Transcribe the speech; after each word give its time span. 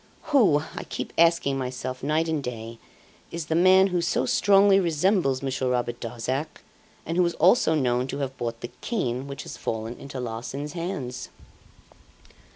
Who, 0.33 0.63
I 0.75 0.83
keep 0.85 1.13
asking 1.15 1.59
myself 1.59 2.01
night 2.01 2.27
and 2.27 2.41
day, 2.41 2.79
is 3.31 3.45
the 3.45 3.53
man 3.53 3.85
who 3.93 4.01
so 4.01 4.25
strongly 4.25 4.79
resembles 4.79 5.43
Monsieur 5.43 5.69
Robert 5.69 5.99
Darzac, 5.99 6.61
and 7.05 7.17
who 7.17 7.25
is 7.27 7.35
also 7.35 7.75
known 7.75 8.07
to 8.07 8.17
have 8.17 8.35
bought 8.35 8.61
the 8.61 8.71
cane 8.81 9.27
which 9.27 9.43
has 9.43 9.57
fallen 9.57 9.95
into 9.99 10.19
Larsan's 10.19 10.73
hands? 10.73 11.29